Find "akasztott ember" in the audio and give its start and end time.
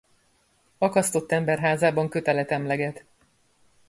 0.77-1.59